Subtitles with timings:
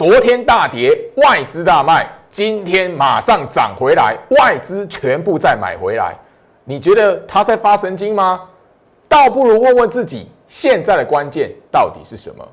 [0.00, 6.16] 昨天大跌，外资大卖，今天马上涨回来，外资全部再买回来。
[6.64, 8.40] 你觉得他在发神经吗？
[9.06, 12.48] 倒不如问问自己，现在的关键到底是什么？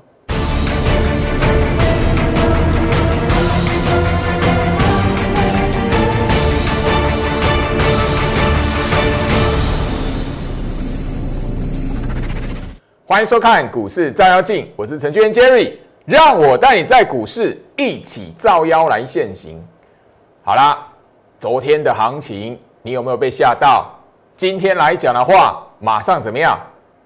[13.06, 15.72] 欢迎收看股市照妖镜，我是程序员 Jerry，
[16.08, 19.62] 让我带你在股市一起造妖来现行。
[20.42, 20.88] 好啦，
[21.38, 23.94] 昨天的行情你有没有被吓到？
[24.34, 26.58] 今天来讲的话，马上怎么样？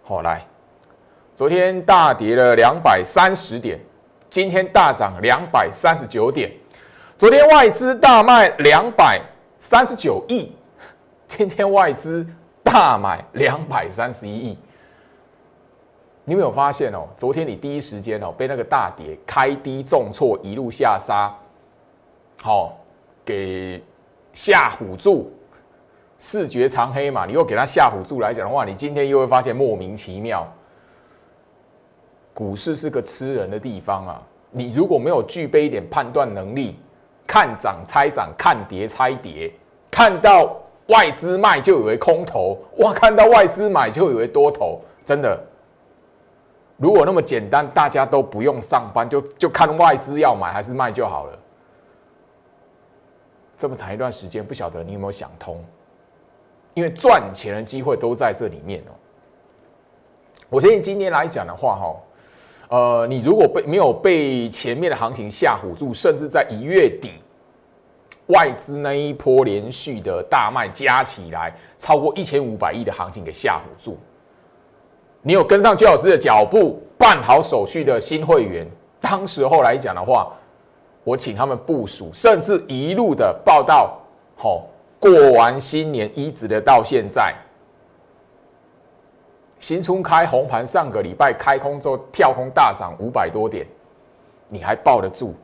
[0.05, 0.47] 好来，
[1.35, 3.77] 昨天大跌了两百三十点，
[4.31, 6.53] 今天大涨两百三十九点。
[7.19, 9.21] 昨天外资大卖两百
[9.59, 10.53] 三十九亿，
[11.27, 12.25] 今天外资
[12.63, 14.57] 大买两百三十一亿。
[16.25, 17.07] 你有没有发现哦？
[17.17, 21.35] 昨天你第一时间哦被那个大跌开低重挫，一路下杀，
[22.41, 22.79] 好
[23.25, 23.83] 给
[24.33, 25.33] 吓唬住。
[26.19, 30.47] 视觉长黑嘛，你又给他吓唬住来讲的话，你今天又会发现莫名其妙。
[32.33, 34.23] 股市是个吃人的地方啊！
[34.53, 36.77] 你如果没有具备一点判断能力，
[37.27, 39.53] 看涨猜涨，看跌猜跌，
[39.91, 45.39] 看到外资卖就以为空头，哇，看到外资买就以为多头，真的。
[46.83, 51.39] 如果那么简单，大家都不用上班，就就看外资要买还是卖就好了。
[53.57, 55.65] 这么长一段时间，不晓得你有没有想通？
[56.75, 58.91] 因为赚钱的机会都在这里面哦。
[60.49, 67.13] 我相信今天来讲的话，哈，呃，你如果被没有被前面的行情吓唬住，甚至在一月底
[68.27, 73.97] 外资那一波连续的大卖加起来超过一千五百亿的行情给吓唬住，
[75.23, 78.67] 你有跟上周老师的脚步办好手续的新会员，
[79.01, 80.33] 当时候来讲的话，
[81.05, 83.99] 我请他们部署，甚至一路的报道，
[84.37, 84.67] 好。
[84.99, 87.35] 过完新年一直的到现在，
[89.59, 93.67] 新春开红盘，上个礼拜开空之后跳空大涨五百多点，
[94.49, 95.35] 你还抱得住？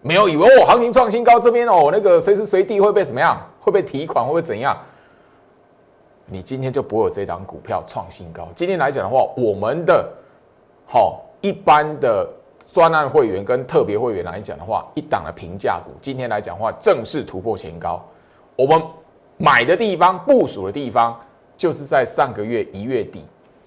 [0.00, 3.36] 没有以为哦，行情创新高这边哦，那个随时随地会被怎么样？
[3.58, 4.78] 会被提款，会怎样？
[6.32, 8.48] 你今天就不会有这档股票创新高。
[8.54, 10.10] 今天来讲的话，我们的
[10.86, 12.26] 好一般的
[12.72, 18.02] 专案会员跟特别会员来讲的话，一档的平价股，今天来讲的话正式突破前高。
[18.56, 18.80] 我们
[19.36, 21.20] 买的地方、部署的地方，
[21.54, 23.26] 就是在上个月一月底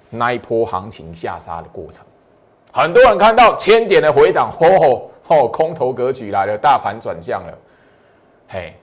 [0.10, 2.04] 那一波行情下杀的过程。
[2.72, 7.58] 很多人看到千点的回档，吼吼吼，空头格局来了，大盘转向了。
[8.48, 8.74] 嘿，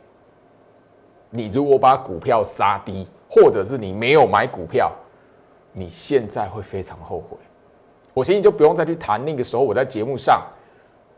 [1.30, 4.92] 你如果把股票杀低，或者是你没有买股票，
[5.72, 7.38] 你现在会非常后悔。
[8.12, 10.42] 我相信就不用再去谈那个时候我在节目上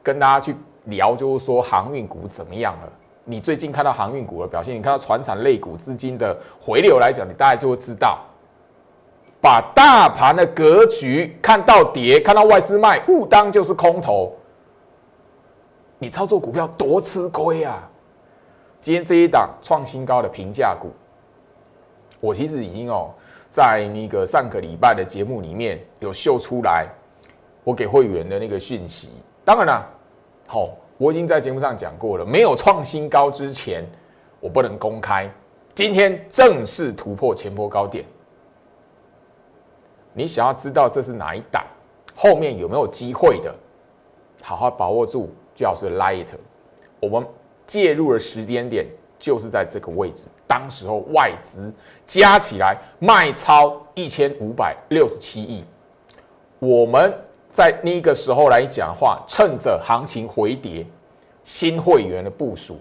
[0.00, 0.54] 跟大家去
[0.84, 2.92] 聊，就是说航运股怎么样了。
[3.24, 8.20] 你最近看到航运股的表现，你看到船产类股资金的回流来讲，你大概就会知道，
[9.40, 14.32] 把大盘的格局看到跌，看到外资卖，误当就是空头，
[15.98, 17.90] 你操作股票多吃亏啊！
[18.80, 20.92] 今天这一档创新高的平价股，
[22.24, 23.10] 我其实已经哦，
[23.50, 26.88] 在那个上个礼拜的节目里面有秀出来，
[27.62, 29.10] 我给会员的那个讯息。
[29.44, 29.86] 当然了，
[30.46, 30.70] 好。
[30.96, 33.84] 我已经在节目上讲过了，没有创新高之前，
[34.38, 35.28] 我不能公开。
[35.74, 38.04] 今天正式突破前波高点，
[40.12, 41.64] 你想要知道这是哪一档，
[42.14, 43.52] 后面有没有机会的，
[44.40, 46.28] 好好把握住，最好是 light。
[47.00, 47.26] 我们
[47.66, 48.86] 介入的时间点
[49.18, 51.72] 就是在这个位置，当时候外资
[52.06, 55.64] 加起来卖超一千五百六十七亿，
[56.58, 57.12] 我们。
[57.54, 60.84] 在那个时候来讲话，趁着行情回跌，
[61.44, 62.80] 新会员的部署，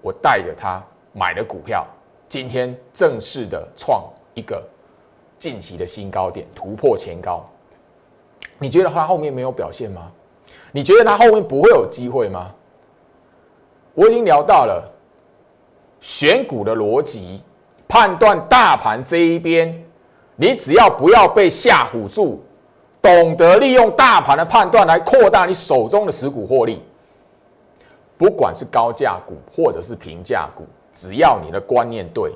[0.00, 0.82] 我带着他
[1.12, 1.86] 买了股票，
[2.26, 4.66] 今天正式的创一个
[5.38, 7.44] 近期的新高点，突破前高。
[8.58, 10.10] 你觉得他后面没有表现吗？
[10.72, 12.50] 你觉得他后面不会有机会吗？
[13.92, 14.90] 我已经聊到了
[16.00, 17.42] 选股的逻辑，
[17.86, 19.84] 判断大盘这一边，
[20.36, 22.42] 你只要不要被吓唬住。
[23.02, 26.82] 懂得利用大盘的判断来扩大你手中的持股获利，
[28.18, 32.30] 不管是高价股或者是平价股，只要你的观念对，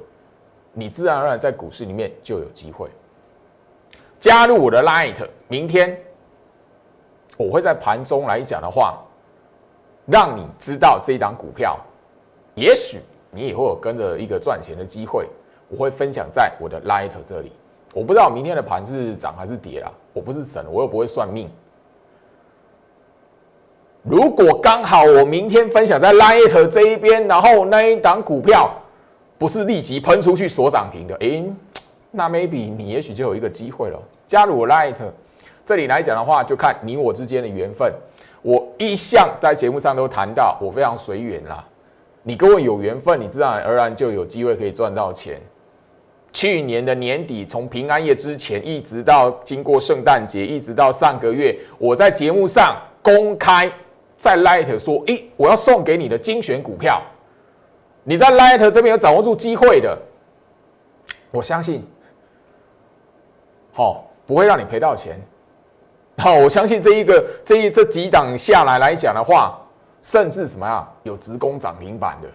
[0.72, 2.88] 你自然而然在股市里面就有机会。
[4.18, 6.00] 加入我的 Light，明天
[7.36, 8.98] 我会在盘中来讲的话，
[10.06, 11.78] 让你知道这一档股票，
[12.54, 13.02] 也许
[13.34, 15.28] 你也会有跟着一个赚钱的机会。
[15.68, 17.50] 我会分享在我的 Light 这里。
[17.92, 21.48] 我不知道明天的盘是涨还是跌啦，我不是神，我又不会算命。
[24.02, 28.70] 如果刚好我明天分享在 Light 这一边，然后那一档股票
[29.38, 31.50] 不是立即喷出去锁涨停的，诶，
[32.10, 33.98] 那 maybe 你也许就有一个机会了。
[34.28, 34.96] 加入我 Light，
[35.64, 37.90] 这里来讲的话，就看你我之间的缘分。
[38.42, 41.64] 我一向在节目上都谈到，我非常随缘啦。
[42.24, 45.40] 你跟我有缘分，你自然而然就有机会可以赚到钱。
[46.32, 53.70] 去年的年底，从平安夜之前，一直到经过圣诞节，一直到上个月，我在节目上公开。
[54.16, 57.02] 在 Light 说，诶，我要送给你的精选股票，
[58.04, 59.98] 你在 Light 这边有掌握住机会的，
[61.30, 61.86] 我相信，
[63.70, 65.20] 好，不会让你赔到钱。
[66.16, 69.60] 好，我相信这一个这一这几档下来来讲的话，
[70.04, 72.28] 甚至什么呀，有直攻涨停板的。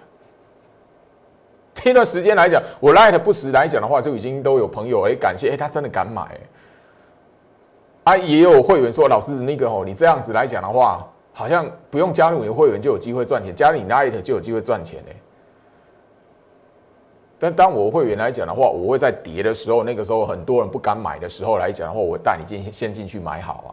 [1.76, 6.36] 这段时间来讲，我 Light 不时来讲的话，就已经都有朋友哎感谢，哎，他真的敢买。
[8.06, 11.08] 啊，也有会员说，老师那个哦，你这样子来讲的话。
[11.32, 15.12] 好像不用加入你的会员就有机会赚钱，加入你 Light 就有机会赚钱呢。
[17.38, 23.72] 但当我会员来讲的话，我会在跌的时候，那个时候很多人不敢买的时候来讲的话，我带你进先进去买好啊。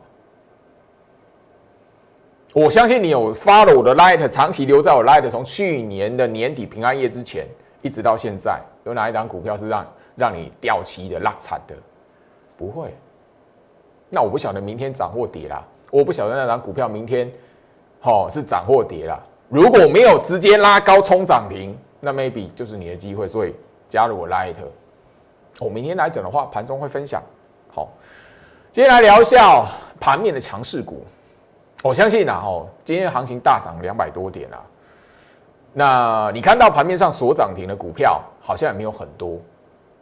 [2.56, 7.46] 我相信你有 follow 我的 Light，长期留在我 Light，从去年的年底平安夜之前
[7.82, 9.86] 一直到现在，有哪一档股票是让
[10.16, 11.76] 让你掉期的、落惨的？
[12.56, 12.96] 不会。
[14.08, 17.30] 那我不晓得明天涨或跌啦，我不晓得那档股票明天。
[18.00, 19.20] 好，是涨或跌啦。
[19.50, 23.28] 如果没有直接拉高冲涨停，那 maybe 就是你的机会。
[23.28, 23.54] 所以
[23.86, 24.54] 加入我 Light。
[25.60, 27.22] 我明天来讲的话，盘中会分享。
[27.68, 27.90] 好，
[28.72, 29.66] 接下来聊一下
[30.00, 31.04] 盘面的强势股。
[31.82, 34.58] 我相信啊，哦，今天行情大涨两百多点啊。
[35.72, 39.38] 那你看到盘面上所涨停的股票，好像也没有很多。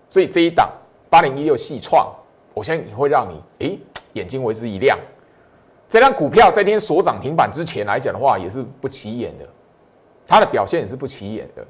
[0.09, 0.71] 所以这一档
[1.11, 2.12] 八零一六细创，
[2.55, 3.79] 我相信会让你诶
[4.12, 4.97] 眼睛为之一亮。
[5.91, 9.44] 这张股票在今天所涨停板之前来讲的话，也是不起眼的，
[10.27, 11.67] 它的表现也是不起眼的，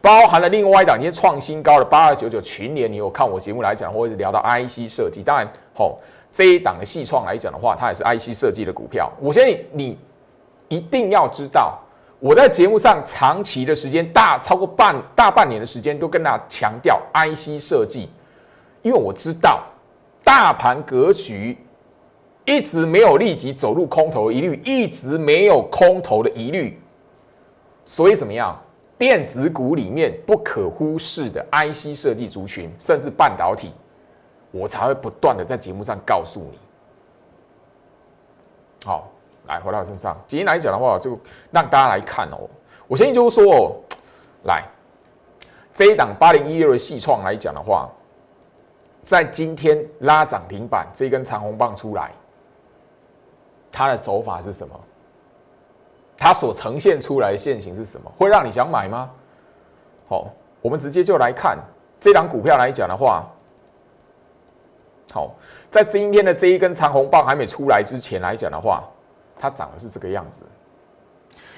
[0.00, 5.98] 包含了另外一档今天创新高的八二九九群联，你有看我节目来讲，或者聊到 IC 设计，当然，吼
[6.36, 9.10] 这一档的系创来讲的话，它也是 IC 设计的股票。
[9.18, 9.96] 我相信你
[10.68, 11.80] 一定要知道，
[12.20, 18.10] 我在节目上长期的时间，大超过半大半年的时间，都跟大家强调 IC 设计，
[18.82, 19.62] 因为我知道
[20.22, 21.56] 大盘格局。
[22.44, 26.80] 一直没有立即走入空头的疑虑，一直没有空头的疑虑，
[27.84, 28.56] 所以怎么样？
[28.96, 33.72] 电子股里面不可忽视的 IC 设计族群，甚至半导体，
[34.58, 36.58] 我才会不断的在节目上告诉你。
[38.84, 39.08] 好，
[39.46, 41.18] 来回到身上，今天来讲的话，就
[41.50, 42.48] 让大家来看哦。
[42.86, 43.76] 我相信就是说，哦，
[44.44, 44.64] 来
[45.74, 47.88] 这一档八零一六的细创来讲的话，
[49.02, 52.10] 在今天拉涨停板，这根长红棒出来。
[53.72, 54.74] 它的走法是什么？
[56.16, 58.10] 它所呈现出来的现形是什么？
[58.16, 59.10] 会让你想买吗？
[60.08, 60.28] 好，
[60.62, 61.58] 我们直接就来看
[62.00, 63.26] 这档股票来讲的话，
[65.12, 65.34] 好，
[65.70, 68.82] 在今天的这一根长红棒还没出来之前来讲的话，
[69.38, 70.42] 它长的是这个样子。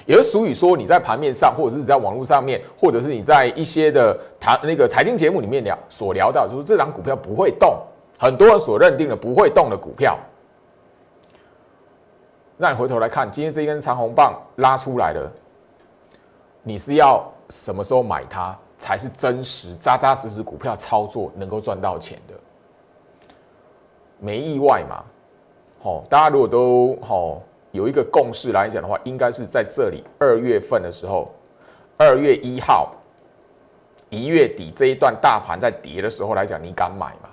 [0.05, 7.77] 也就俗语说，你在盘面上，或者是你在网络上面，或者是你在一些的谈那个财经节目里面聊所聊到，就是这档股票不会动，
[8.17, 10.17] 很多人所认定的不会动的股票。
[12.57, 15.31] 那你回头来看，今天这一根长红棒拉出来了，
[16.63, 22.33] 你是要什么时候买它才是真实、扎扎实实股票操作能够赚到钱的？
[24.19, 25.03] 没意外嘛？
[25.81, 31.33] 好，大家如果都好有一个共识来讲的话，应该是在这里二月份的时候，
[31.97, 32.91] 二月一号、
[34.09, 37.29] 一月底这一段大盘在跌的时候来讲，你敢买吗？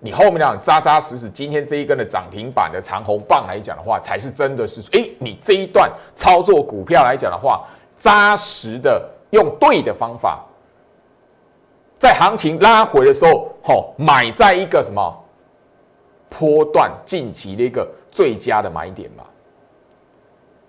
[0.00, 10.44] 你后面讲扎扎实实，今天这一根的涨停板的长红棒来讲的话，才是真的是，哎，你这一段操作股票来讲的话，扎实的用对的方法，
[11.98, 15.17] 在行情拉回的时候，吼，买在一个什么
[16.28, 19.24] 波段近期的一个最佳的买点嘛？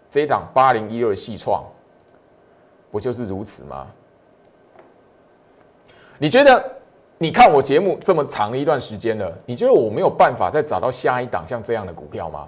[0.09, 1.63] 这一档八零一六的细创，
[2.91, 3.87] 不就是如此吗？
[6.17, 6.75] 你觉得？
[7.21, 12.47] 你看我节目这么长一段时间了，你觉得我没有办法再找到下一档像这样的股票吗？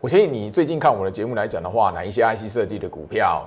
[0.00, 3.46] 我相信你最近看我的节目来讲的话，哪一些 IC 设计的股票，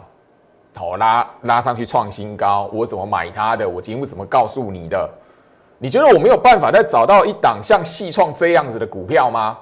[0.73, 3.67] 好拉拉上去创新高，我怎么买它的？
[3.67, 5.09] 我节目怎么告诉你的？
[5.79, 9.57] 你觉得我没有办法再找到一档像细创这样子的股票吗？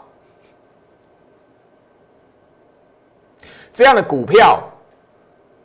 [3.74, 4.64] 这样的股票，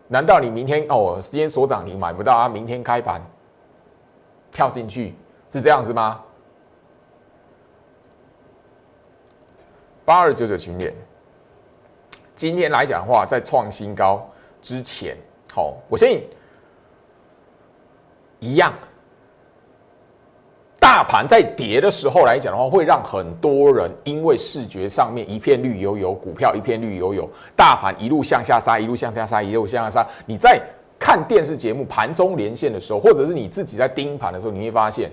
[0.08, 2.48] 难道你明天哦，今天所涨停买不到啊？
[2.48, 3.22] 明天开盘？
[4.50, 5.14] 跳进去
[5.52, 6.20] 是这样子吗？
[10.04, 10.92] 八二九九群点，
[12.34, 14.20] 今天来讲的话，在创新高
[14.60, 15.16] 之前，
[15.54, 16.28] 好，我相信
[18.40, 18.74] 一样。
[20.80, 30.08] 大盘在跌的时候来讲的话，会让很多人因为视觉上面一片绿油油，股票一片绿油油，大盘一路向下杀，一路向下杀，一路向下杀。
[30.26, 30.60] 你在
[30.98, 35.10] 看电视节目盘中连线的时候，或者是你自己在盯盘的时候，你会发现。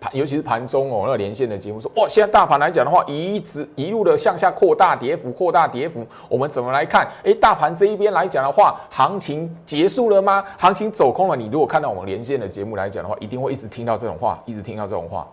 [0.00, 6.06] 盘，尤其是盘中哦，那个连线的节目说，哇，现在大盘来讲的话，一直一路的向下扩大跌幅，扩大跌幅。
[6.28, 7.08] 我们怎么来看？
[7.24, 10.44] 哎，大盘这一边来讲的话，行情结束了吗？
[10.56, 11.36] 行情走空了？
[11.36, 15.26] 你如果看到我们连线的节目来讲的话，一定会一直听到这种话，一直听到这种话。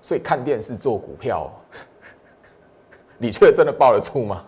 [0.00, 1.50] 所以看电视做股票，
[3.18, 4.42] 你觉得真的抱得住吗？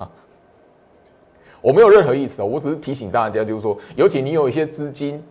[1.61, 5.23] 我没有任何意思哦，我只是提醒大家，就是说，尤其你有一些资金。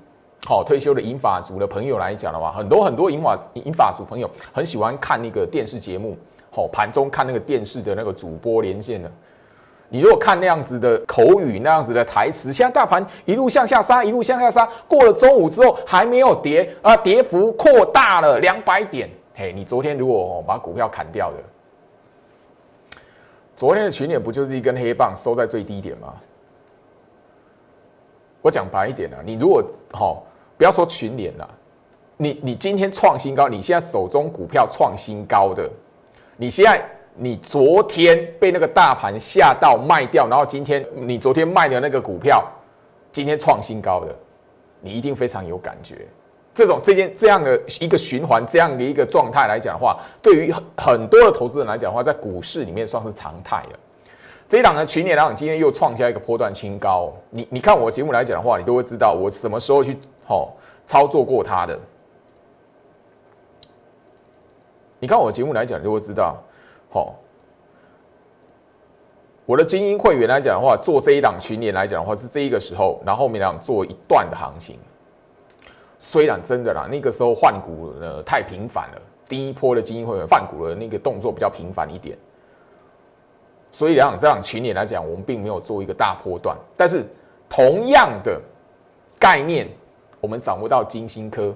[0.48, 6.16] 好，退休的银法族的朋友来讲的话，很多很多银法银发族朋友很喜欢看那个电视节目，
[6.50, 9.12] 好，盘中看那个电视的那个主播连线的。
[9.90, 19.10] 你如果看那样子的口语，那样子的台词，现在大盘一路向下杀，一路向下杀，过了中午之后还没有跌啊，跌幅扩大了两百点。
[19.36, 22.98] 嘿，你昨天如果把股票砍掉的，
[23.54, 26.14] 昨天的群点不就是一根黑棒收在最低点吗？
[28.42, 29.62] 我讲白一点啊，你如果
[29.92, 30.24] 好。
[30.58, 31.48] 不要说群联了，
[32.18, 35.70] 你你今天创新高，你现在手中股票创新高的，
[36.36, 36.84] 你现在
[37.14, 42.44] 你昨天被那个大盘吓到卖掉，然后今天你昨天卖的那个股票，
[43.12, 44.16] 今天创新高的，
[44.82, 46.08] 你一定非常有感觉。
[46.56, 53.80] 这种这件这样的一个循环，这样的一个状态来讲的话，对于很很多的投资人来讲的话，在股市里面算是常态了。
[54.50, 57.14] 这一档呢，群联两今天又创下一个波段新高。
[57.30, 59.96] 你你看我节目来讲的话，你都会知道我什么时候去。
[60.28, 60.54] 好，
[60.86, 61.80] 操作过它的，
[65.00, 66.36] 你看我节目来讲就会知道。
[66.90, 67.16] 好，
[69.46, 74.78] 我的精英会员来讲的话，做这一档群年来讲的话是这一个时候，然后后面两做一段的行情。
[75.98, 82.18] 虽然真的啦，那个时候换股呢太频繁了，第一波的精英会员换股的那个动作比较频繁一点，
[83.72, 87.06] 所以两档这样群年来讲，我们并没有做一个大波段，但是
[87.48, 88.42] 同样的
[89.18, 89.70] 概念。
[90.28, 91.56] 我们掌握到金星科，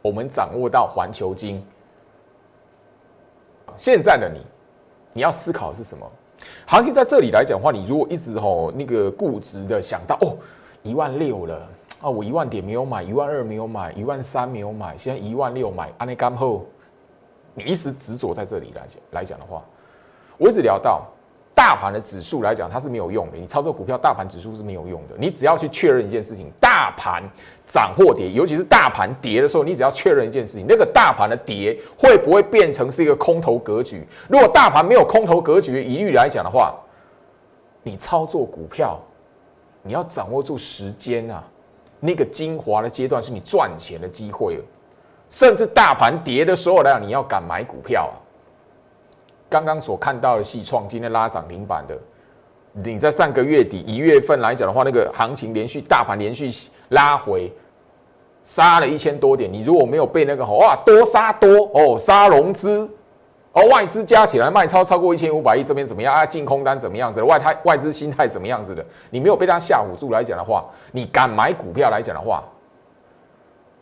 [0.00, 1.60] 我们掌握到环球金。
[3.76, 4.46] 现在的你，
[5.12, 6.08] 你要思考的是什么？
[6.64, 10.38] 行情在这里来讲的话，你如果一直吼那个固执的想到哦，
[10.84, 11.68] 一万六了
[12.00, 16.64] 啊，我一万点没有买，一万二没有买，一万三没有买，现在一万六买，安内干后，
[17.54, 19.64] 你一直执着在这里来讲来讲的话，
[20.38, 21.04] 我一直聊到。
[21.54, 23.36] 大盘的指数来讲，它是没有用的。
[23.36, 25.14] 你操作股票，大盘指数是没有用的。
[25.18, 27.22] 你只要去确认一件事情：大盘
[27.66, 34.06] 涨或跌，尤其是大盘跌的时候，你只要确认一件事情，那个大盘的跌会不会变成是一个空头格局？
[34.28, 36.74] 如果大盘没有空头格局的疑虑来讲的话，
[37.82, 38.98] 你操作股票，
[39.82, 41.44] 你要掌握住时间啊，
[42.00, 44.58] 那个精华的阶段是你赚钱的机会。
[45.28, 48.10] 甚至大盘跌的时候来讲，你要敢买股票。
[49.52, 51.94] 刚刚所看到的系创今天拉涨停板的，
[52.72, 56.50] 你在上个月底一月份来讲的话，那个行情连续大盘连续
[56.88, 57.52] 拉回，
[58.44, 59.52] 杀了一千多点。
[59.52, 62.88] 你如果没有被那个哇多杀多哦杀融资
[63.52, 66.24] 哦外资加起来卖超超过一千五百亿，这边怎么样啊？
[66.24, 67.20] 净空单怎么样子？
[67.22, 68.82] 外太外资心态怎么样子的？
[69.10, 72.42] 你没有被他吓唬住来讲的话，你敢买股票来讲的话，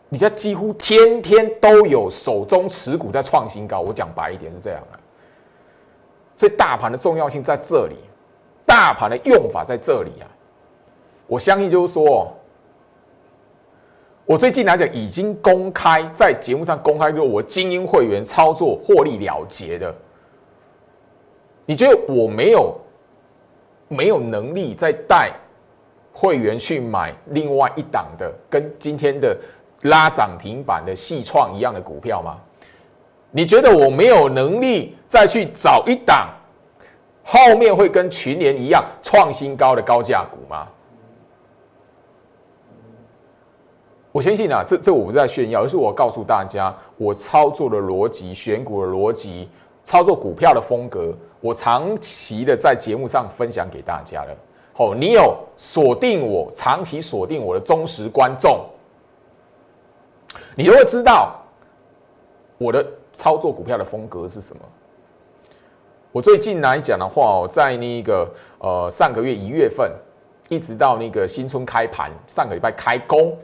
[0.09, 3.79] 你家几乎天天都有手中持股在创新高。
[3.79, 4.99] 我讲白一点是这样的。
[6.41, 7.95] 所以大盘的重要性在这里，
[8.65, 10.25] 大盘的用法在这里啊！
[11.27, 12.35] 我相信就是说，
[14.25, 19.93] 我最近来讲已经公开在节目上公开过，我精英会员操作获利了结的。
[21.67, 22.75] 你觉得我没有
[23.87, 25.31] 没有能力再带
[26.11, 29.37] 会员去买另外一档的跟今天的
[29.83, 32.39] 拉涨停板的细创一样的股票吗？
[33.31, 36.29] 你觉得我没有能力再去找一档
[37.23, 40.67] 后面会跟群联一样创新高的高价股吗？
[44.11, 49.47] 我相信啊，这这我不是在炫耀，而是我告诉大家，我操作的逻辑、选股的逻辑、
[49.85, 54.35] 操作股票的风格，我长期的在节目上分享给大家了。
[54.73, 58.65] 好，你有锁定我，长期锁定我的忠实观众，
[60.53, 61.39] 你都会知道
[62.57, 62.85] 我的。
[63.13, 64.61] 操作股票的风格是什么？
[66.11, 69.89] 我最近来讲的话哦，在那个呃上个月一月份，
[70.49, 73.37] 一直到那个新春开盘，上个礼拜开工，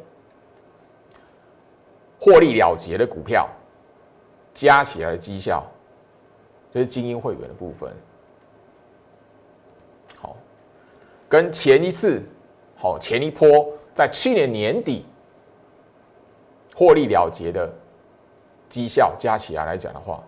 [2.19, 3.47] 获利了结的股票，
[4.53, 5.65] 加起来的绩效，
[6.69, 7.89] 这是精英会员的部分。
[10.19, 10.35] 好，
[11.29, 12.21] 跟前一次，
[12.75, 15.05] 好前一波在去年年底
[16.75, 17.73] 获利了结的
[18.69, 20.23] 绩效加起来来讲的话，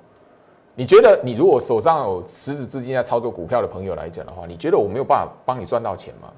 [0.75, 6.31] 你觉得你如果手上有实质资金在操作股票的朋友来讲的话，你觉得我没有办法帮你赚到钱吗？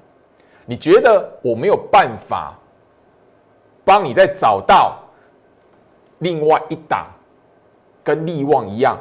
[0.64, 2.56] 你觉得我没有办法
[3.84, 4.98] 帮你再找到
[6.18, 7.08] 另外一档
[8.04, 8.96] 跟利旺一样，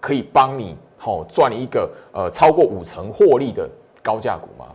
[0.00, 3.68] 可以帮你好赚一个呃超过五成获利的
[4.02, 4.66] 高价股吗？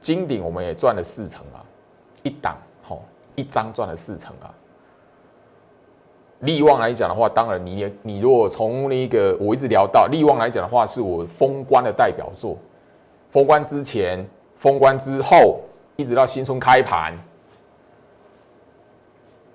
[0.00, 1.64] 金鼎我们也赚了四成啊，
[2.22, 2.56] 一档
[3.34, 4.52] 一张赚了四成啊。
[6.40, 12.56] 利旺来讲的话，当然你也你如果从那个我一直聊到利旺来讲的话，是我封关的代表作。
[13.30, 14.24] 封关之前、
[14.56, 15.60] 封关之后，
[15.96, 17.14] 一直到新春开盘，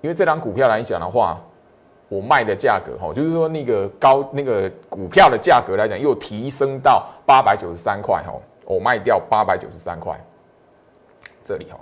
[0.00, 1.40] 因为这张股票来讲的话，
[2.08, 8.34] 我卖的价格哈，就是说那个高那个股票的价格来讲，又提升到八百九十三块哈，
[8.64, 10.18] 我卖掉八百九十三块。
[11.44, 11.78] 这里哈，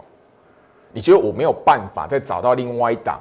[0.93, 3.21] 你觉得我没有办法再找到另外一档？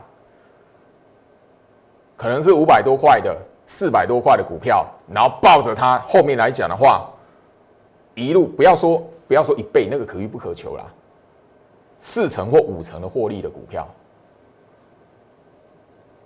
[2.15, 7.07] 可能是五百多块的、四百多块的股票，然后抱着它，后面来讲的话，
[8.15, 10.85] 一路不要说不要说一倍，那个可遇不可求啦。
[11.99, 13.87] 四成或五成的获利的股票，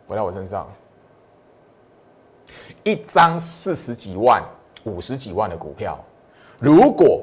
[0.08, 0.70] 回到我身上，
[2.84, 4.44] 一张四十几万、
[4.84, 5.98] 五十几万的股票，
[6.60, 7.22] 如果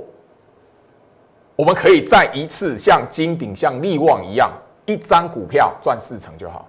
[1.58, 4.48] 我们可以再一次像金鼎、像利旺一样，
[4.86, 6.68] 一张股票赚四成就好。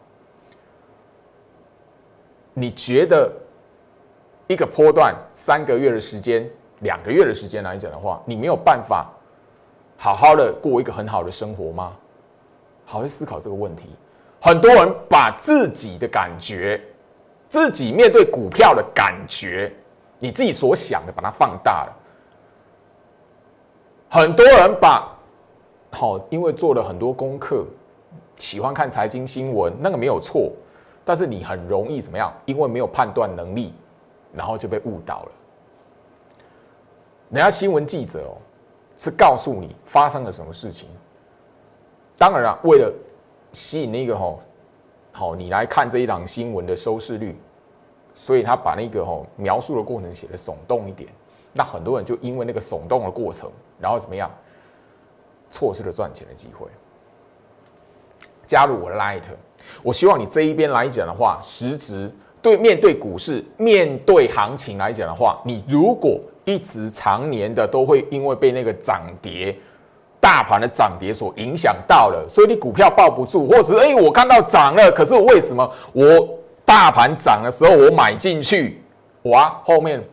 [2.56, 3.32] 你觉得
[4.48, 9.08] 一个波段三个月的时间、两个月的时间来讲的话，你没有办法
[9.96, 11.94] 好好的过一个很好的生活吗？
[12.84, 13.90] 好，去思考这个问题。
[14.42, 16.82] 很多人把自己的感觉、
[17.48, 19.72] 自己面对股票的感觉，
[20.18, 21.96] 你自己所想的，把它放大了。
[24.12, 25.16] 很多人把
[25.92, 27.64] 好，因为做了很多功课，
[28.38, 30.52] 喜欢看财经新闻，那个没有错。
[31.06, 32.34] 但是你很容易怎么样？
[32.46, 33.72] 因为没有判断能力，
[34.34, 35.32] 然后就被误导了。
[37.30, 38.38] 人家新闻记者哦，
[38.98, 40.90] 是告诉你发生了什么事情。
[42.18, 42.92] 当然了，为了
[43.54, 44.40] 吸引那个吼，
[45.12, 47.38] 好你来看这一档新闻的收视率，
[48.16, 51.12] 所以他把那个吼描述的过程写的耸动一点。
[51.54, 54.30] 那很多人就因为那个耸动的过程，然后怎么样，
[55.52, 56.68] 错失了赚钱的机会。
[58.46, 59.24] 加入我的 Light。
[59.84, 69.56] 我希望你这一边来讲的话，实质对面对股市、面对行情来讲的话，你如果一直常年的都会因为被那个涨跌、
[70.20, 76.04] 大盘的涨跌所影响到了，所以你股票抱不住，或者是哎，我看到涨了，可是为什么我
[76.66, 78.82] 大盘涨的时候我买进去，
[79.24, 80.04] 哇，后面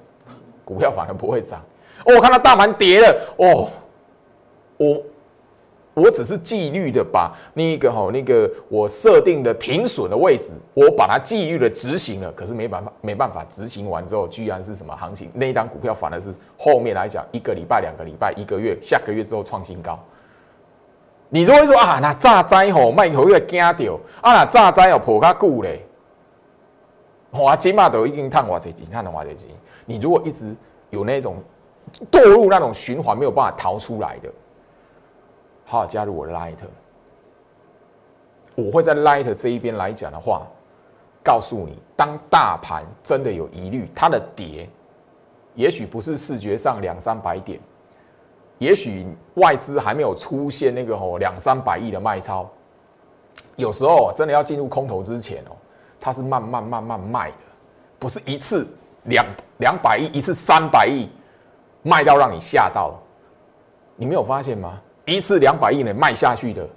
[0.67, 1.63] 股票反而不会涨？
[2.05, 3.71] 哦，我看到大盘跌了，哦，
[4.77, 5.03] 我。
[5.99, 12.31] 我只是纪律的把那个哈那个我设定的停损的位置，我把它纪律的执行了。
[12.33, 15.31] 可是没办法，没办法执行完之后，居然是什么行情？
[15.33, 19.99] 那一档股票反而是后面来讲，一个礼拜、两个礼拜、一个月、下个月之后创新高。
[21.31, 25.81] 你如果说啊，那炸灾吼卖口又惊掉啊，那炸灾哦破卡久嘞，
[27.31, 29.49] 哇，起码都已经探瓦这钱，探了瓦这钱。
[29.87, 30.55] 你如果一直
[30.91, 31.37] 有那种
[32.11, 34.31] 堕入那种循环，没有办法逃出来的。
[35.65, 36.57] 好，加入我的 Light，
[38.55, 40.47] 我会在 Light 这一边来讲的话，
[41.25, 44.69] 告诉你，当大盘真的有疑虑，它的跌，
[45.55, 47.59] 也许不是视觉上两三百点，
[48.59, 52.49] 也许外资还没有出现那个哦两三百亿的卖超，
[53.57, 55.57] 有时候真的要进入空头之前哦，
[56.01, 57.37] 它是慢慢慢慢卖的，
[57.99, 58.67] 不是一次
[59.07, 59.27] 两
[59.59, 61.09] 两百亿，一次三百亿
[61.83, 62.95] 卖到让你吓到，
[63.97, 64.81] 你没有发现吗？
[65.05, 66.69] 一次两百亿呢卖下去的，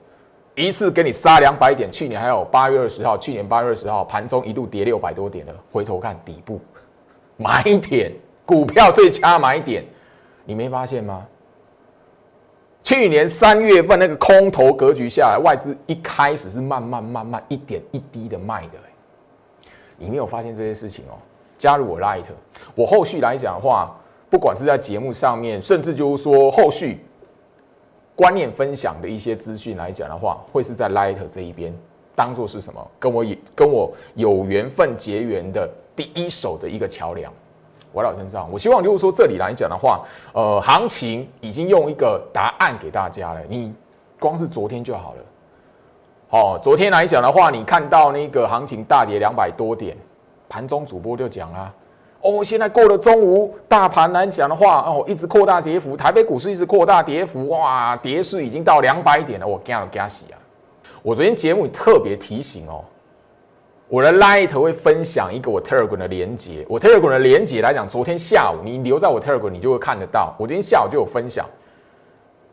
[0.56, 1.92] 一次给你杀两百点。
[1.92, 6.62] 去年还有八月二十号，去年八月二十号盘中一度跌六百多点的，回头看底部
[7.38, 8.12] 买点，
[8.46, 9.84] 股票最佳买点，
[10.46, 11.26] 你没发现吗？
[12.84, 18.78] 去年三月份那个空头格局下来，外资一开始是慢慢慢慢一点一滴的卖的，
[19.98, 21.18] 你没有发现这些事情哦？
[21.60, 22.24] 加入我 Light，
[22.74, 23.95] 我后续来讲的话，
[24.32, 27.06] 不管是在节目上面，甚至就是说后续。
[28.15, 31.74] 观念分享的一些资讯来讲的话，会是在 Light 这一边
[32.17, 32.86] 当做是什么？
[33.00, 37.32] 跟我跟我有缘分结缘的第一手的一个桥梁。
[37.93, 40.02] 我老身上，我希望就是说这里来讲的话，
[40.34, 43.39] 呃，行情已经用一个答案给大家了。
[43.48, 43.74] 你
[44.19, 45.24] 光是昨天就好了。
[46.28, 49.95] 好，昨天来讲的话，你看到那个行情大跌两百多点，
[50.49, 51.71] 盘中主播就讲啊，
[52.21, 60.35] 哦，现在过了中午，大盘来讲的话，哦，一直扩大跌幅，台北股市一直扩大跌幅，哇，跌势已经到两百点了，我惊了惊死啊！
[61.01, 62.83] 我昨天节目特别提醒哦，
[63.88, 71.45] 我的 Light 会分享一个我 Telegram 的连接，我 Telegram 的连接来讲，昨天下午你留在我 Telegram，你就会看得到，我今天下午就有分享。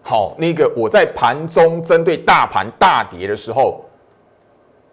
[0.02, 3.80] 好，那个我在盘中针对大盘大跌的时候，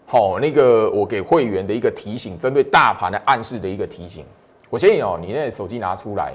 [0.06, 4.26] 好，那个我给会员的一个提醒，针对大盘的暗示的一个提醒。
[4.70, 6.34] 我建议哦，你那手机拿出来。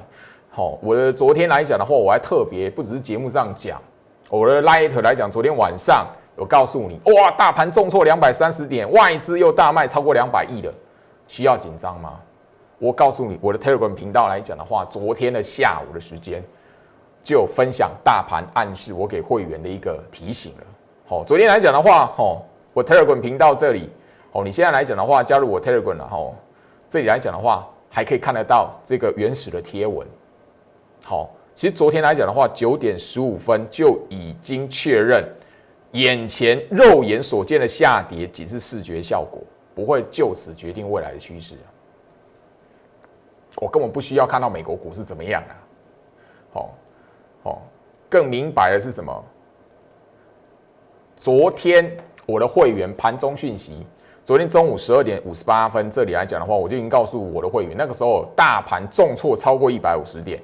[0.50, 3.81] 好，我的昨天来讲的话，我还特别不只是节目上讲，
[4.31, 10.72] 我的 Light 来讲，昨天晚上有告诉你，哇，大盘重挫两百三十点，外资又大卖超过两百亿的，
[11.26, 12.18] 需要紧张吗？
[12.78, 16.42] 我告诉你，我的 Telegram 频道来讲的话，昨天的下午的时间。
[17.20, 20.64] 就分享大盘暗示，我给会员的一个提醒了。
[21.04, 22.42] 好，昨天来讲的话，吼，
[22.79, 23.91] 我 Telegram 频道这里，
[24.31, 26.37] 哦，你现在来讲的话，加入我 Telegram 了，吼，
[26.88, 30.07] 这里来讲的话，还可以看得到这个原始的贴文。
[31.03, 35.25] 好，其实昨天来讲的话，九点十五分就已经确认，
[35.91, 39.43] 眼前肉眼所见的下跌仅是视觉效果，
[39.75, 41.57] 不会就此决定未来的趋势。
[43.57, 45.55] 我根本不需要看到美国股市怎么样啊，
[46.53, 46.71] 好。
[47.43, 47.59] 哦，
[48.09, 49.25] 更明白的是什么？
[51.17, 51.97] 昨天
[52.29, 53.87] 我的会员盘中讯息，
[54.23, 60.38] 昨天中午十二点五十八分，这里来讲的话，我就已经告诉我的会员，那个时候大盘重挫超过一百五十点，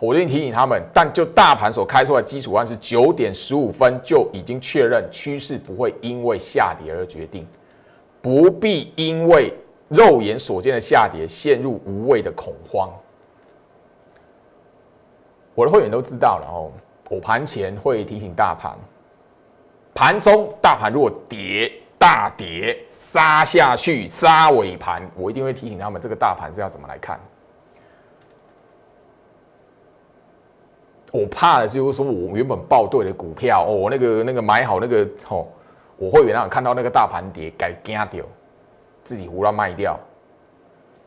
[0.00, 7.46] 我就提醒他们，但就大盘所开出来的基础案是九点十五分就已经确认趋势不会因为下跌而决定，
[8.20, 9.54] 不必因为
[9.86, 12.90] 肉眼所见的下跌陷入无谓的恐慌。
[15.54, 16.72] 我的会员都知道了哦，
[17.08, 18.76] 我盘前会提醒大盘，
[20.00, 27.20] 盘中大盘如果跌大跌杀下去杀尾盘，我一定会提醒他们这个大盘是要怎么来看。
[31.12, 35.46] 我怕的就是说我原本报对的股票哦，那个那个买好那个哦，
[35.98, 38.24] 我会员啊看到那个大盘跌，该惊掉，
[39.04, 40.00] 自己胡乱卖掉，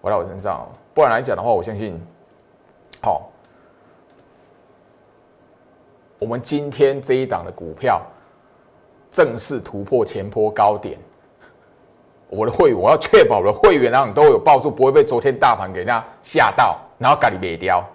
[0.04, 0.70] 回到我身上。
[0.94, 2.00] 不然来讲的话，我相信
[3.02, 3.28] 好。
[6.20, 8.00] 我们今天这一档的股票
[9.14, 10.98] 正式突破前坡高点，
[12.30, 17.88] 我的会我要确保我的会员啊都有抱住，不会被昨天大盘给人家吓到，然后赶紧卖掉。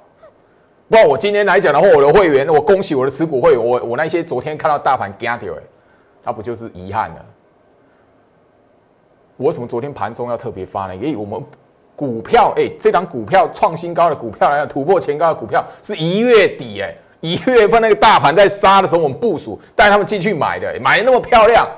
[0.88, 5.62] 不然我今天来讲的话，我的会员，我恭喜我的持股会，我我那些昨天看到大盘惊掉哎，
[6.22, 7.26] 那不就是遗憾了？
[9.38, 10.94] 为什么昨天盘中要特别发呢？
[10.94, 11.42] 因为我们
[11.96, 16.94] 股票哎，这档股票创新高的股票来讲，突破前高的股票是一月底哎。
[17.20, 21.68] 一月份那个大盘在杀的时候，我们部署带他们进去买的，买的那么漂亮。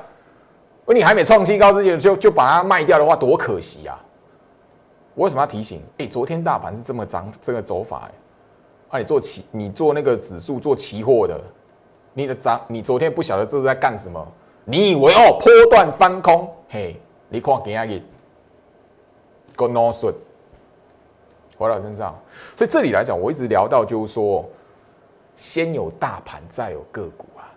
[0.86, 3.98] 而你还没创新高之前就就把它卖掉的话，多可惜啊！
[5.14, 5.80] 我为什么要提醒？
[5.98, 8.10] 哎，昨天大盘是这么涨，这个走法，
[8.90, 11.40] 哎，啊，你做期，你做那个指数做期货的，
[12.12, 14.26] 你的涨，你昨天不晓得这是在干什么？
[14.64, 18.02] 你以为哦，波段翻空，嘿，你看今下日
[19.54, 20.12] ，go no 顺，
[21.56, 22.18] 回到身上。
[22.56, 24.44] 所以这里来讲，我一直聊到就是说。
[25.40, 27.48] 先有大盘，再有个股啊！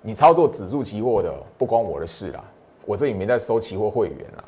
[0.00, 2.40] 你操作指数期货的，不关我的事啦。
[2.86, 4.44] 我这里没在收期货会员啦。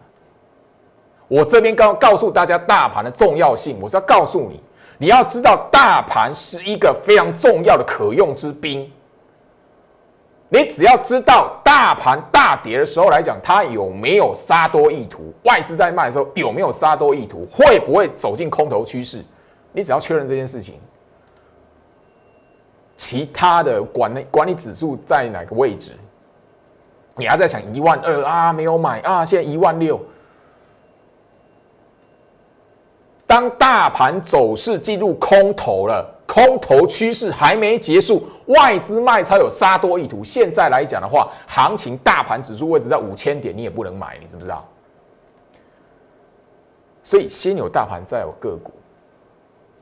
[1.27, 4.61] 我这边告告诉大家大盘的重要性，我是要告诉你，
[4.97, 8.89] 你要知道大盘是一个非常重要的可用之兵。
[10.49, 15.35] 你只要知道大盘大跌的时候来讲，它有没有杀多意图？
[15.43, 17.45] 外资在卖的时候有没有杀多意图？
[17.51, 19.21] 会不会走进空头趋势？
[19.73, 20.77] 你只要确认这件事情。
[22.97, 25.93] 其他的管理管理指数在哪个位置？
[27.17, 28.53] 你还在想一万二啊？
[28.53, 29.25] 没有买啊？
[29.25, 30.01] 现在一万六。
[33.27, 40.23] 当大盘走势进入空头了，空头趋势还没结束，外资卖超有杀多意图。
[40.23, 44.65] 现在来讲的话，行情大盘指数位置在五千点，你也不能买，你知不知道？
[47.03, 48.73] 所以先有大盘，再有个股。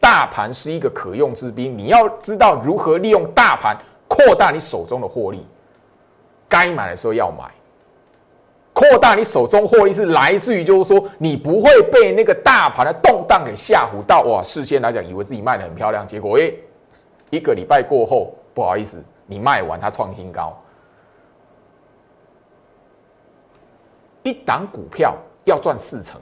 [0.03, 5.47] 大盘是一个可用之兵，你要知道如何利用大盘扩大你手中的获利。
[6.49, 7.49] 该买的时候要买，
[8.73, 14.23] 扩大你手中获利是来自于，就是说你不会被那个大盘的动荡给吓唬到。
[14.23, 16.59] 哇，事先来讲以为自己卖的很漂亮，结果诶，
[17.31, 20.61] 一个礼拜过后，不好意思，你卖完它创新高。
[24.25, 26.21] 一档股票要赚四成，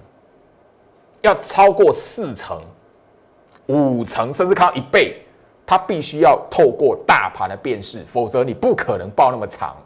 [1.22, 2.60] 要超过四成。
[3.72, 5.22] 五成甚至看到一倍，
[5.66, 9.76] 它必须要透过大盘的变势，否则你不可能报那么长。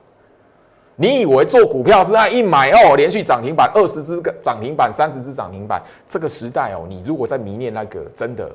[0.97, 5.83] 你以为做股票是那一买哦，连续涨停板二十只涨停板，三十只涨停板？
[6.07, 8.51] 这个时代哦，你如果在迷恋那个，真的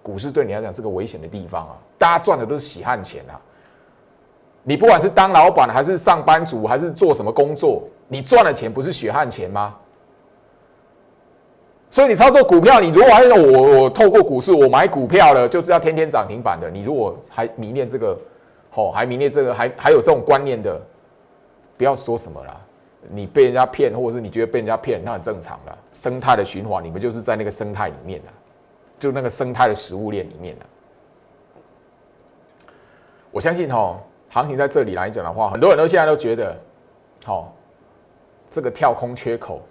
[0.00, 1.74] 股市对你来讲是个危险的地方啊！
[1.98, 3.34] 大家赚的都是血汗钱啊！
[4.62, 9.74] 你不管是当老板，还是上班族，还是做什么工作，你赚的钱不是血汗钱吗？
[11.90, 16.70] 所以你操作股票，你如果还是我我透过股市我买股票了，就是要天天涨停板的。
[16.70, 18.16] 你如果还迷恋这个，
[18.74, 20.80] 哦，还迷恋这个，还还有这种观念的。
[21.76, 22.60] 不要说什么了，
[23.08, 25.76] 你被人家骗，或者是你觉得被人家骗，那很正常的。
[25.92, 28.28] 生态的循环，你们就是在那个生态里面的，
[28.98, 30.66] 就那个生态的食物链里面的。
[33.30, 33.98] 我相信哈，
[34.28, 36.54] 行情在这里来讲的话，很多人都现在都觉得，
[37.24, 37.52] 好，
[38.50, 39.62] 这个跳空缺口，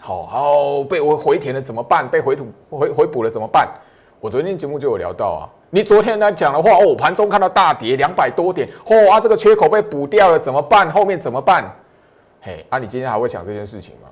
[0.00, 2.08] 好好被我回填了怎么办？
[2.08, 3.68] 被回吐回回补了怎么办？
[4.18, 5.48] 我昨天节目就有聊到啊。
[5.70, 10.90] 你昨天来讲的话，哦，盘中看到大跌两百多点，嚯啊，这个缺口被补掉了，怎么办？
[10.90, 11.70] 后面怎么办？
[12.40, 14.08] 嘿，啊，你今天还会想这件事情吗？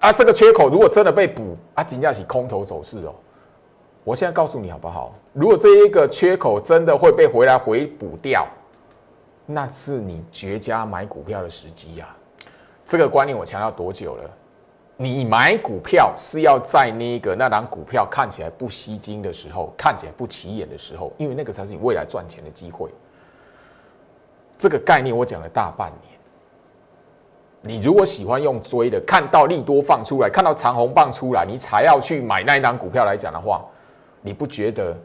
[0.00, 3.14] 啊，这个缺口如果真的被补，啊，金价起空头走势哦。
[4.02, 5.14] 我现在告诉你好不好？
[5.32, 8.46] 如果这一个缺口真的会被回来回补掉，
[9.44, 12.08] 那是你绝佳买股票的时机呀。
[12.86, 14.30] 这个观念我强调多久了？
[15.00, 22.90] 你买股票是要在那个那档股票看起来不吸睛的时候，看起来不起眼的时候，因为那个才是你未来赚钱的机会。
[24.58, 26.18] 这个概念我讲了大半年。
[27.60, 33.64] 你如果喜欢用追的，看到利多放出来，看到长红棒出来，你才要去买那一档股票来讲的话，
[34.20, 34.96] 你不觉得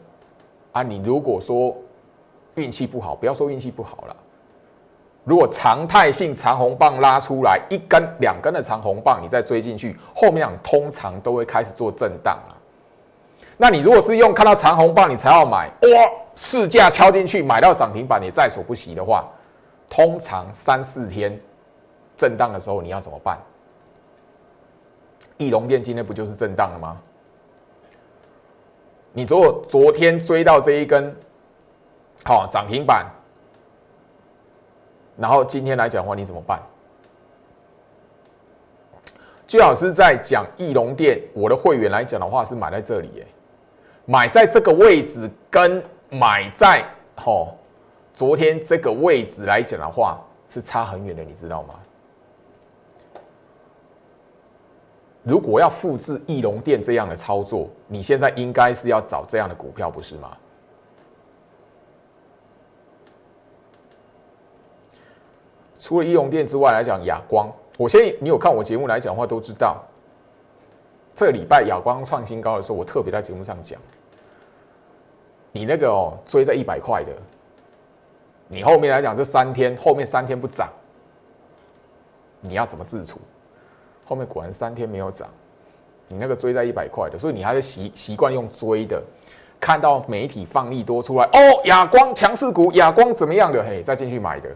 [0.72, 0.82] 啊？
[0.82, 1.76] 你如果说
[2.56, 4.16] 运气不好，不要说运气不好了。
[5.24, 12.52] 如果常态性长红棒拉出来一根两根的长红棒，你再追进去，后面两通常都会开始做震荡啊。
[13.56, 15.88] 那你如果是用看到长红棒你才要买，哇，
[16.36, 19.26] 市价敲进去买到涨停板也在所不惜的话，
[19.88, 21.40] 通常三四天
[22.18, 23.38] 震荡的时候你要怎么办？
[25.38, 26.98] 翼龙电今天不就是震荡了吗？
[29.14, 31.16] 你如果昨天追到这一根
[32.24, 33.06] 好涨停板。
[35.16, 36.60] 然后今天来讲的话，你怎么办？
[39.46, 43.26] 最好是在讲翼龙店，我的会员来讲的话是买在这里，耶，
[44.06, 46.84] 买在这个位置跟买在
[47.16, 47.56] 吼
[48.12, 51.74] 昨天这个位置来讲的话是差很远的，你知道吗？
[55.22, 60.36] 如果要复制翼龙店这样的操作，你现在应该是要找这样的股票，不是吗？
[65.84, 69.84] 除了易用电之外来讲，亚光，我先你有看我节目来讲的话，都知道，
[71.14, 73.78] 这礼拜亚光创新高的时候，我特别在节目上讲，
[75.52, 77.12] 你那个哦追在一百块的，
[78.48, 80.70] 你后面来讲这三天后面三天不涨，
[82.40, 83.20] 你要怎么自处？
[84.06, 85.28] 后面果然三天没有涨，
[86.08, 89.02] 你那个追在一百块的，所以你还是习习惯用追的，
[89.60, 93.62] 看到媒体放利多出来，哦，亚光强势股，亚光怎么样的？
[93.62, 94.48] 嘿，再进去买的。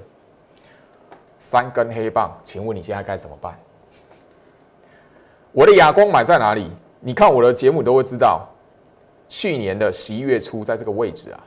[1.51, 3.59] 三根黑棒，请问你现在该怎么办？
[5.51, 6.71] 我的哑光买在哪里？
[7.01, 8.47] 你看我的节目都会知道，
[9.31, 11.41] 去年的十一月初在这个位置啊。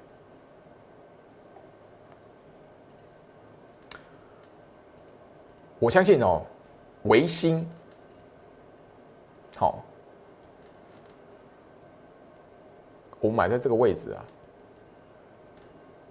[5.78, 6.42] 我相信哦，
[7.04, 7.70] 维新，
[9.56, 9.84] 好，
[13.20, 14.24] 我买在这个位置啊，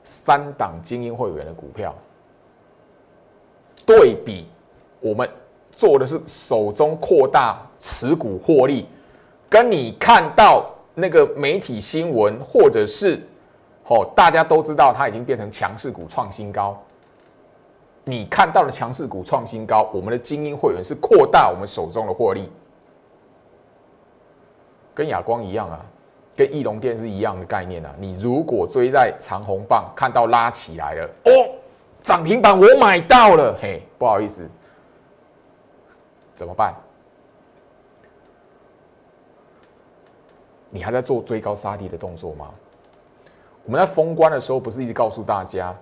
[0.05, 1.93] 三档精英会员的股票。
[3.91, 4.47] 对比，
[5.01, 5.29] 我们
[5.73, 8.87] 做的是手中扩大持股获利，
[9.49, 13.21] 跟你看到那个媒体新闻，或者是
[13.89, 16.81] 哦，大家都知道它已经变成强势股创新高。
[18.05, 22.49] 你看到的强势股创新高，我们的精英会员是扩大我们手中的获利，
[24.95, 25.85] 跟亚光一样啊，
[26.37, 27.93] 跟翼龙电是一样的概念啊。
[27.99, 31.31] 你如果追在长红棒，看到拉起来了哦。
[32.03, 34.49] 涨停板我买到了，嘿，不好意思，
[36.35, 36.75] 怎么办？
[40.71, 42.51] 你还在做追高杀低的动作吗？
[43.65, 45.77] 我们在封关的时候不是一直告诉大家，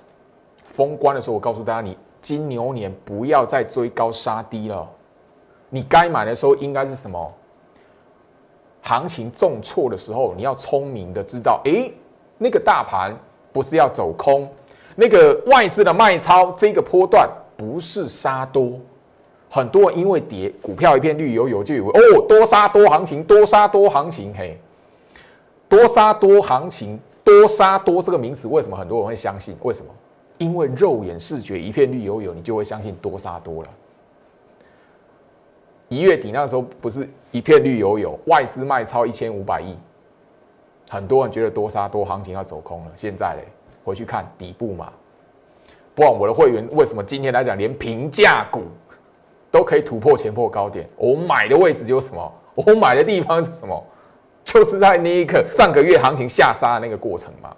[0.67, 4.89] 封关的时候我告诉大家，你金牛年不要再追高杀低了，
[5.69, 7.33] 你该买的时候应该是什么？
[8.83, 11.91] 行情重挫的时候，你要聪明的知道，哎，
[12.39, 13.15] 那个大盘
[13.53, 14.51] 不是要走空。
[15.01, 18.73] 那个外资的卖超，这个波段不是杀多，
[19.49, 24.59] 很多人因为跌，股票一片绿油油，就以为哦多杀多行情，多杀多行情，嘿，
[25.69, 29.57] 多杀多行情，多杀多这个名词，为什么很多人会相信？
[29.63, 29.95] 为什么？
[30.39, 33.69] 因为肉眼视觉一片绿油油，你就会相信多杀多了。
[35.89, 39.79] 一月底那时候不是一片绿油油，外资卖超一千五百亿，
[40.91, 42.91] 很多人觉得多杀多行情要走空了。
[42.97, 43.45] 现在嘞，
[43.89, 44.93] 回去看底部嘛。
[45.95, 48.63] 不管我的会员为什么今天来讲，连平价股
[49.51, 52.33] 都可以突破前破高点，我买的位置就是什么？
[52.55, 53.85] 我买的地方是什么？
[54.45, 57.55] 就是在那一刻上个月行情下杀的那个过程嘛。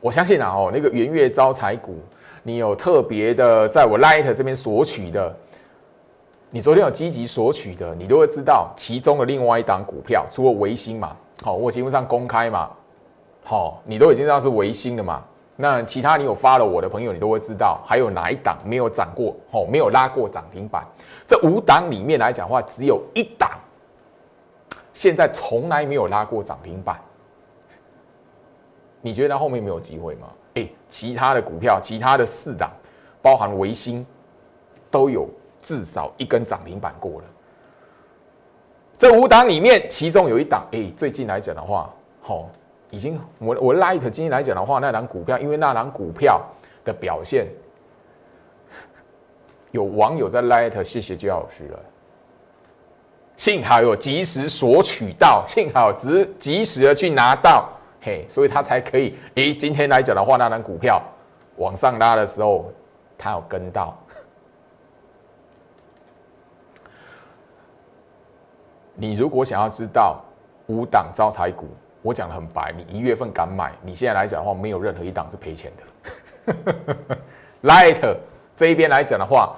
[0.00, 1.96] 我相信啊，哦，那个元月招财股，
[2.42, 5.34] 你有特别的在我 Light 这边索取的，
[6.50, 12.70] 你昨天有积极索取的，你都会知道其中的另外一档股票，除了维新嘛，好，我节目上公开嘛，
[13.44, 15.22] 好，你都已经知道是维新的嘛。
[15.56, 20.84] 那其他你有发了我的朋友，你都会知道，还有哪一档没有涨过，哦，没有拉过涨停板。
[21.26, 23.50] 这五档里面来讲的话，只有一档
[24.92, 26.98] 现在从来没有拉过涨停板。
[29.00, 30.28] 你觉得后面没有机会吗？
[30.54, 32.70] 哎，其他的股票，其他的四档，
[33.20, 34.04] 包含维新，
[34.90, 35.28] 都有
[35.60, 37.24] 至少一根涨停板过了。
[38.96, 42.48] 这五档里面，其中有一档，哎，最近来讲的话，好，
[42.94, 46.40] 已经我我 Light 今天来讲的话，那档股票，因为那档股票
[46.84, 47.48] 的表现，
[49.72, 51.80] 有网友在 Light 谢谢焦老师了，
[53.36, 57.68] 幸好有及时索取到，幸好只及时的去拿到。
[58.00, 59.18] 嘿，所以他才可以。
[59.34, 61.02] 诶，今天来讲的话，那张股票
[61.56, 62.70] 往上拉的时候，
[63.18, 63.98] 他有跟到。
[68.94, 70.22] 你如果想要知道
[70.68, 71.66] 五档招财股，
[72.04, 76.54] 我讲的很白，你一月份敢买，你现在来讲的话，没有任何一档是赔钱的。
[77.64, 78.16] Light
[78.54, 79.56] 这一边来讲的话，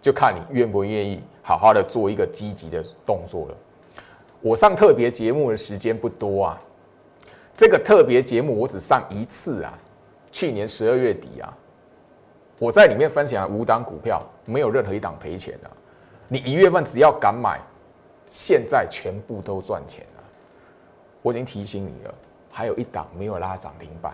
[0.00, 3.54] 就看你愿不愿意好好的做一个积极的动作了。
[4.40, 6.58] 我上特别节目的时间不多啊。
[7.54, 9.78] 这个特别节目我只上一次啊，
[10.30, 11.54] 去年十二月底啊，
[12.58, 15.70] 我在里面分享了五档股票，没有任何一档赔钱的。
[16.26, 17.60] 你一月份只要敢买，
[18.30, 20.21] 现在全部都赚钱了。
[21.22, 22.14] 我已经提醒你了，
[22.50, 24.12] 还有一档没有拉涨停板。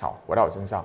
[0.00, 0.84] 好，回到我身上，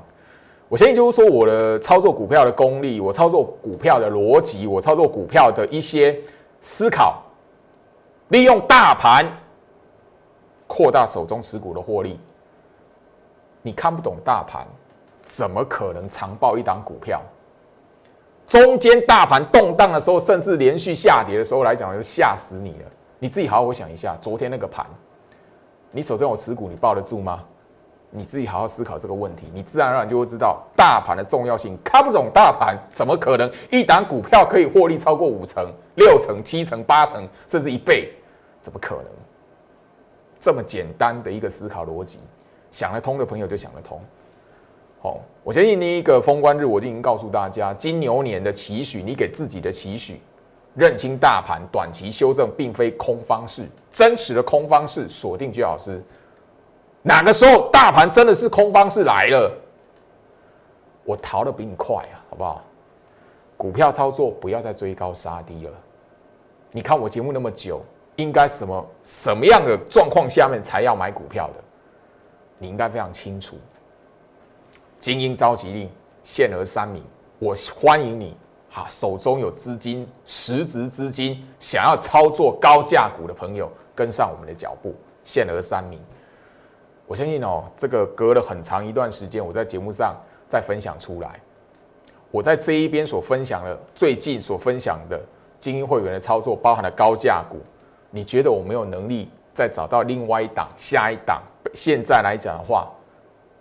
[0.67, 6.19] 我相信就是说我的操作股票的功力，我操作股票的逻辑，我操作股票的一些
[6.61, 7.21] 思考，
[8.29, 9.25] 利用大盘。
[10.69, 12.19] 扩大手中持股的获利，
[13.61, 14.67] 你看不懂大盘，
[15.23, 17.21] 怎么可能长报一档股票？
[18.45, 22.91] 中间大盘动荡的时候，甚至连续下跌的时候来讲，就吓死你了。
[23.17, 24.85] 你自己好好想一下，昨天那个盘，
[25.91, 27.43] 你手中有持股，你抱得住吗？
[28.09, 31.77] 你自己好好思考这个问题，你自然而然就会知道大盘的重要性。
[31.83, 38.13] 看不懂大盘，怎么可能一档股票可以获利超过五成、六成、七成、八成，甚至一倍？
[38.61, 39.05] 怎么可能？
[40.39, 42.19] 这么简单的一个思考逻辑，
[42.71, 43.99] 想得通的朋友就想得通。
[45.01, 50.21] 好，我相信第一个封关日，我就已经告诉大家，金牛年的期许，你给自己的期许，
[50.77, 56.01] 认清大盘短期修正并非空方式，真实的空方式锁定最好是
[57.01, 59.51] 哪个时候大盘真的是空方式来了，
[61.03, 62.63] 我逃的比你快啊，好不好？
[63.57, 65.73] 股票操作不要再追高杀低了。
[66.71, 67.83] 你看我节目那么久。
[68.17, 71.63] 应该什么什么样的状况下面才要买股票的？
[72.57, 73.55] 你应该非常清楚。
[74.99, 75.87] 精英召集令，
[76.23, 77.03] 限额三名，
[77.37, 78.35] 我欢迎你。
[78.69, 84.93] 哈，手中有资金，实质资金，想要操作高价股的朋友，跟上我们的脚步。
[85.23, 85.99] 限额三名，
[87.05, 90.15] 我相信哦，这个隔了很长一段时间，我在节目上
[90.47, 91.37] 再分享出来。
[92.31, 95.21] 我在这一边所分享的，最近所分享的
[95.59, 97.57] 精英会员的操作，包含了高价股。
[98.09, 101.43] 你觉得我没有能力再找到另外一档、下一档？
[101.73, 102.87] 现在来讲的话，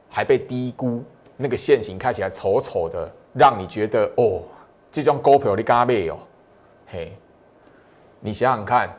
[0.08, 1.02] 还被低估，
[1.36, 4.40] 那个线型看起来丑丑的，让你觉得哦，
[4.96, 6.16] 这种股票你敢买哦？
[6.86, 7.12] 嘿，
[8.18, 8.96] 你想想看，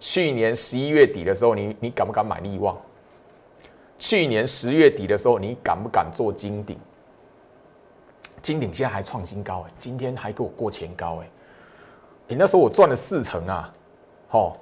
[0.00, 2.76] 去年十一月底的时候，你你敢不敢买利旺？
[4.00, 6.76] 去年十月底的时候，你敢不敢做金鼎？
[8.40, 11.30] 金鼎现在还创新高哎，今天还给我过前高哎，
[12.26, 13.72] 你那时候我赚了四成啊！
[14.30, 14.56] 哦，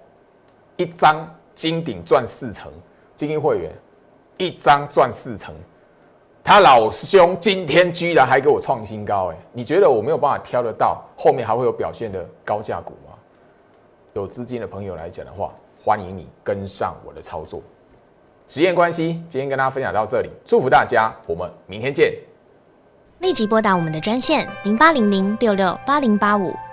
[0.76, 2.70] 一张金顶赚四成，
[3.16, 3.72] 精英会员
[4.36, 5.54] 一张赚四成，
[6.42, 13.14] 他老兄今天居然还给我创新高，哎，你觉得我没有办法挑得到后面还会有表现的高价股吗？
[14.14, 15.52] 有资金的朋友来讲的话，
[15.84, 17.62] 欢迎你跟上我的操作。
[18.48, 22.12] 时间关系，今天跟大家分享到这里，祝福大家，我们明天见。
[23.20, 26.52] 立即拨打我们的专线零八零零六六八零八五。